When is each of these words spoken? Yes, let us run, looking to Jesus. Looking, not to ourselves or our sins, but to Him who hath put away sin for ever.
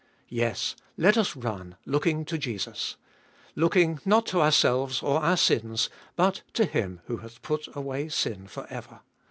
Yes, 0.29 0.75
let 0.97 1.15
us 1.15 1.35
run, 1.35 1.77
looking 1.85 2.25
to 2.25 2.39
Jesus. 2.39 2.95
Looking, 3.55 3.99
not 4.03 4.25
to 4.33 4.41
ourselves 4.41 5.03
or 5.03 5.21
our 5.21 5.37
sins, 5.37 5.91
but 6.15 6.41
to 6.53 6.65
Him 6.65 7.01
who 7.05 7.17
hath 7.17 7.43
put 7.43 7.67
away 7.75 8.09
sin 8.09 8.47
for 8.47 8.65
ever. 8.71 9.01